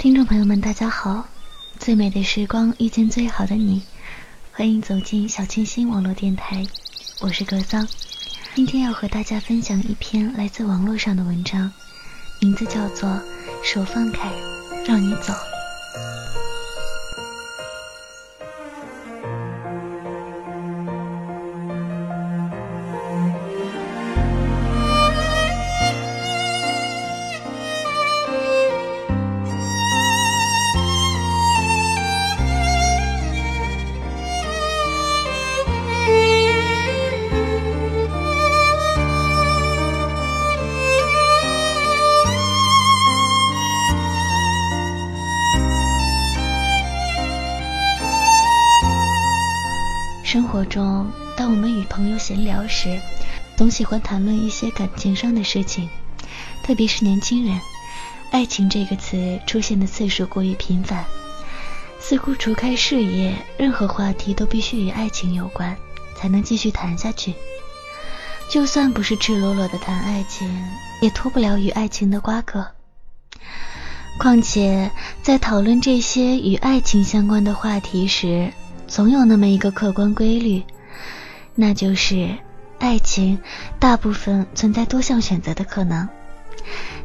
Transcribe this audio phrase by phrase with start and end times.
[0.00, 1.28] 听众朋友们，大家好！
[1.78, 3.82] 最美的时光遇见最好的你，
[4.50, 6.64] 欢迎走进小清新网络电台，
[7.20, 7.86] 我是格桑。
[8.54, 11.70] 今天要和大家分享一篇来自网络上的文章，
[12.40, 13.10] 名字叫做
[13.62, 14.32] 《手放开，
[14.86, 15.34] 让你走》。
[50.30, 53.00] 生活中，当我们与朋友闲聊时，
[53.56, 55.88] 总喜欢谈论一些感情上的事情，
[56.62, 57.60] 特别是年轻人，
[58.30, 61.04] 爱情这个词出现的次数过于频繁，
[61.98, 65.76] 似乎除开事业，任何话题都必须与爱情有关，
[66.14, 67.34] 才能继续谈下去。
[68.48, 70.48] 就算不是赤裸裸的谈爱情，
[71.00, 72.68] 也脱不了与爱情的瓜葛。
[74.16, 74.92] 况且，
[75.24, 78.52] 在讨论这些与爱情相关的话题时，
[78.90, 80.64] 总有那么一个客观规律，
[81.54, 82.28] 那就是
[82.80, 83.38] 爱情
[83.78, 86.08] 大部分存在多项选择的可能。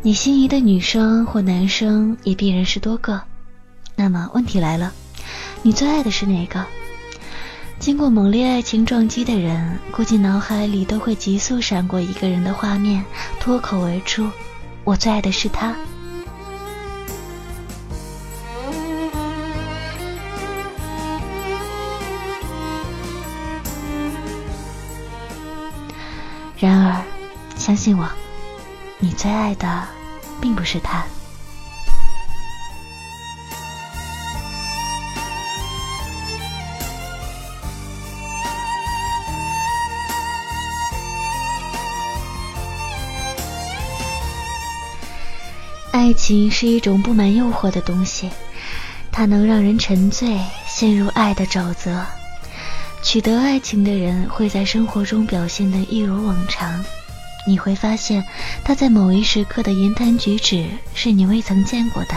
[0.00, 3.20] 你心仪的女生或男生也必然是多个。
[3.96, 4.92] 那么问题来了，
[5.62, 6.64] 你最爱的是哪个？
[7.80, 13.04] 经过猛烈爱情撞击的人，估计脑海里都会急速闪过一个人的画面，
[13.40, 14.30] 脱口而出
[14.84, 15.74] ：“我最爱的是他。”
[26.62, 27.02] 然而，
[27.56, 28.08] 相信我，
[29.00, 29.82] 你最爱的
[30.40, 31.04] 并不是他。
[45.90, 48.30] 爱情是一种布满诱惑的东西，
[49.10, 52.06] 它能让人沉醉，陷入爱的沼泽。
[53.02, 56.82] 取得爱情的人会在生活中表现得一如往常，
[57.46, 58.24] 你会发现
[58.64, 62.14] 他在某一时刻的言谈举止是你未曾见过的。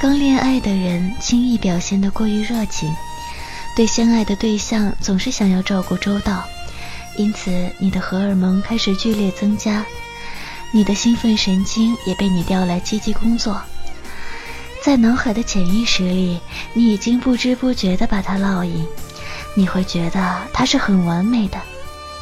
[0.00, 2.94] 刚恋爱的人轻易表现得过于热情。
[3.80, 6.44] 对相爱的对象总是想要照顾周到，
[7.16, 9.82] 因此你的荷尔蒙开始剧烈增加，
[10.70, 13.58] 你的兴奋神经也被你调来积极工作。
[14.84, 16.38] 在脑海的潜意识里，
[16.74, 18.86] 你已经不知不觉地把它烙印，
[19.54, 21.58] 你会觉得它是很完美的，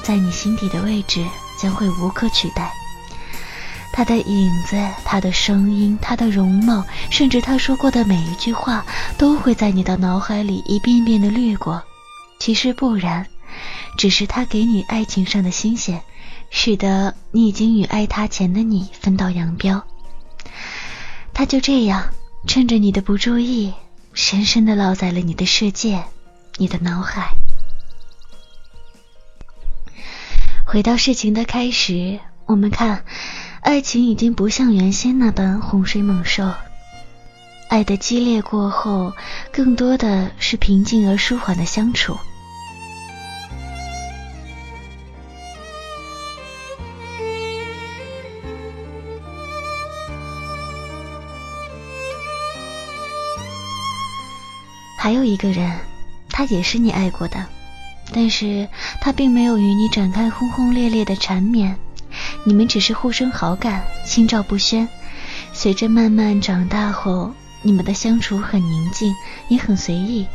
[0.04, 1.26] 在你心底的位置
[1.60, 2.72] 将会无可取代。
[3.98, 8.86] 他的影子，他的声音，他的容貌，甚至他说过的每一句话，
[9.18, 11.82] 都会在你的脑海里一遍遍的掠过。
[12.38, 13.26] 其实不然，
[13.96, 16.00] 只是他给你爱情上的新鲜，
[16.48, 19.82] 使得你已经与爱他前的你分道扬镳。
[21.34, 22.04] 他就这样，
[22.46, 23.74] 趁着你的不注意，
[24.14, 26.04] 深深的烙在了你的世界，
[26.56, 27.32] 你的脑海。
[30.64, 33.04] 回到事情的开始，我们看。
[33.68, 36.54] 爱情已经不像原先那般洪水猛兽
[37.68, 39.12] 爱的激烈过后
[39.52, 42.16] 更多的是平静而舒缓的相处。
[54.96, 55.78] 还有一个人
[56.30, 57.44] 他也是你爱过的
[58.14, 58.66] 但是
[59.02, 61.78] 他并没有与你展开轰轰烈烈的缠绵。
[62.48, 64.88] 你们只是互生好感，心照不宣。
[65.52, 69.14] 随着慢慢长大后，你们的相处很宁静，
[69.48, 70.26] 也很随意。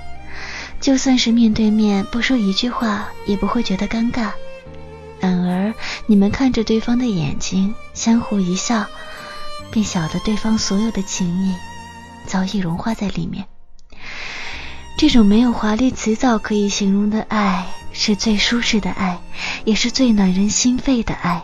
[0.80, 4.30] 就算是面对面，不说一句话，也不会觉得尴尬。
[5.20, 5.74] 反而，
[6.06, 8.86] 你们看着对方的眼睛，相互一笑，
[9.72, 11.56] 便晓得对方所有的情谊
[12.28, 13.44] 早已融化在里面。
[15.00, 19.20] 这种没有华丽辞藻可以形容的爱，是最舒适的爱，
[19.66, 21.44] 也是最暖人心肺的爱。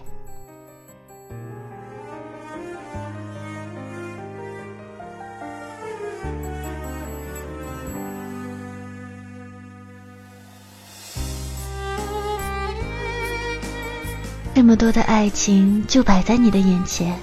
[14.60, 17.18] 这么多的爱情就摆在你的眼前，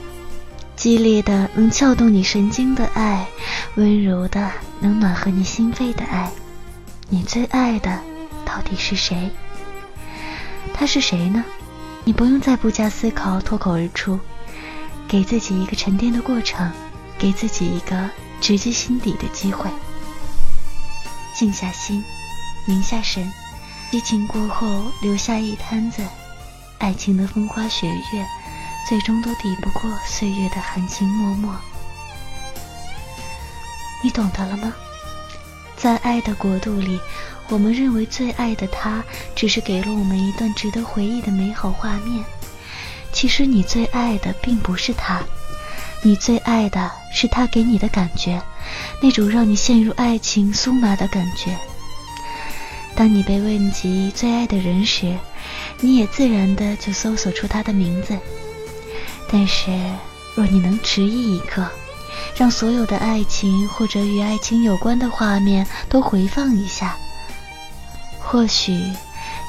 [0.74, 3.26] 激烈的能撬动你神经的爱，
[3.74, 4.50] 温柔的
[4.80, 6.32] 能暖和你心肺的爱，
[7.10, 8.00] 你最爱的
[8.46, 9.30] 到底是谁？
[10.72, 11.44] 他是谁呢？
[12.04, 14.18] 你不用再不加思考脱口而出，
[15.06, 16.72] 给自己一个沉淀的过程，
[17.18, 18.08] 给自己一个
[18.40, 19.68] 直击心底的机会。
[21.34, 22.02] 静下心，
[22.64, 23.30] 凝下神，
[23.90, 26.00] 激情过后留下一滩子。
[26.78, 28.26] 爱情的风花雪月，
[28.88, 31.48] 最终都抵不过岁月的含情脉脉。
[34.02, 34.72] 你懂得了吗？
[35.76, 37.00] 在爱的国度里，
[37.48, 39.02] 我们认为最爱的他，
[39.34, 42.24] 只是给了我们一段值得回忆的美好画面。
[43.12, 45.22] 其实你最爱的并不是他，
[46.02, 48.40] 你最爱的是他给你的感觉，
[49.00, 51.56] 那种让你陷入爱情酥麻的感觉。
[52.96, 55.14] 当你被问及最爱的人时，
[55.80, 58.18] 你也自然的就搜索出他的名字。
[59.30, 59.70] 但是，
[60.34, 61.68] 若你能迟疑一刻，
[62.36, 66.96] 让所有的爱情或者与爱情有关的画面都回放一下，
[68.18, 68.72] 或许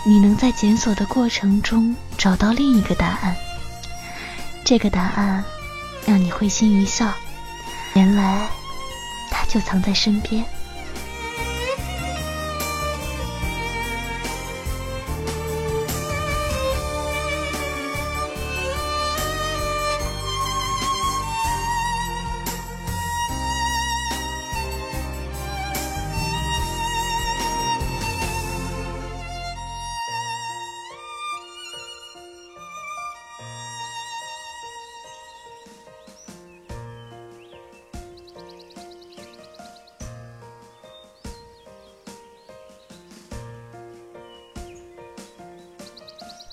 [0.06, 3.36] 你能在检索的过程中找到另一个答案。
[4.66, 5.42] 这个答案
[6.06, 7.14] 让你会心一笑，
[7.94, 8.46] 原来
[9.32, 10.44] 他就藏在身边。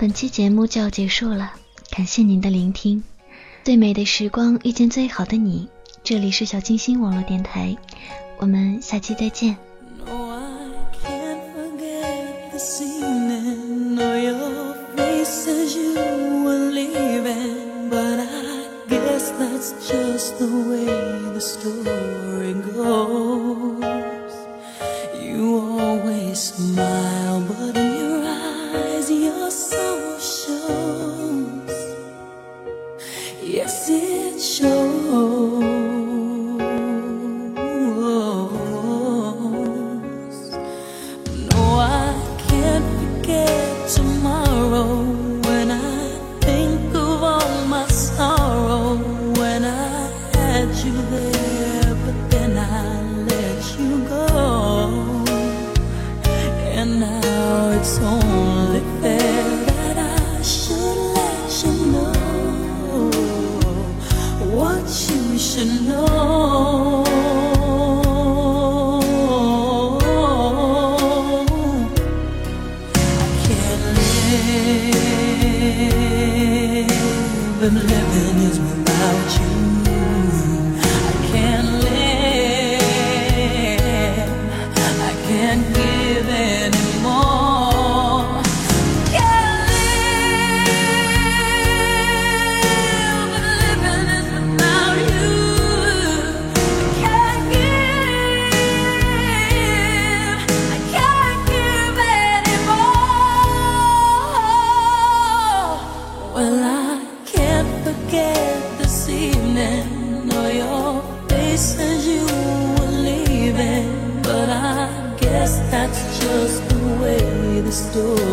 [0.05, 1.55] 本期节目就要结束了，
[1.89, 3.03] 感谢您的聆听。
[3.65, 5.67] 最美的时光遇见最好的你，
[6.03, 7.75] 这里是小清新网络电台，
[8.37, 9.57] 我们下期再见。
[19.39, 20.35] that's just
[117.95, 118.24] dor.